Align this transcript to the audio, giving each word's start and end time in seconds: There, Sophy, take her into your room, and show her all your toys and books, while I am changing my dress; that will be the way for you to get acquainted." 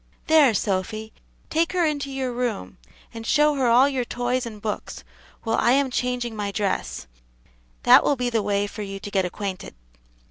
There, 0.25 0.55
Sophy, 0.55 1.13
take 1.51 1.73
her 1.73 1.85
into 1.85 2.09
your 2.09 2.31
room, 2.33 2.79
and 3.13 3.23
show 3.23 3.53
her 3.53 3.67
all 3.67 3.87
your 3.87 4.03
toys 4.03 4.47
and 4.47 4.59
books, 4.59 5.03
while 5.43 5.57
I 5.57 5.73
am 5.73 5.91
changing 5.91 6.35
my 6.35 6.51
dress; 6.51 7.05
that 7.83 8.03
will 8.03 8.15
be 8.15 8.31
the 8.31 8.41
way 8.41 8.65
for 8.65 8.81
you 8.81 8.99
to 8.99 9.11
get 9.11 9.25
acquainted." 9.25 9.75